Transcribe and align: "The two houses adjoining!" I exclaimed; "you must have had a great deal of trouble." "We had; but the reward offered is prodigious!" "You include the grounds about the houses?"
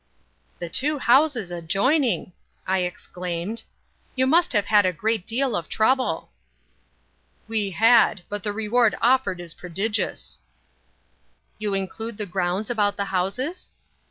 "The 0.57 0.67
two 0.67 0.97
houses 0.97 1.51
adjoining!" 1.51 2.33
I 2.65 2.79
exclaimed; 2.79 3.61
"you 4.15 4.25
must 4.25 4.51
have 4.53 4.65
had 4.65 4.83
a 4.83 4.91
great 4.91 5.27
deal 5.27 5.55
of 5.55 5.69
trouble." 5.69 6.31
"We 7.47 7.69
had; 7.69 8.23
but 8.27 8.41
the 8.41 8.51
reward 8.51 8.97
offered 8.99 9.39
is 9.39 9.53
prodigious!" 9.53 10.41
"You 11.59 11.75
include 11.75 12.17
the 12.17 12.25
grounds 12.25 12.71
about 12.71 12.97
the 12.97 13.05
houses?" 13.13 13.69